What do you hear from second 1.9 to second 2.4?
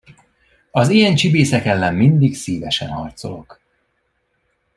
mindig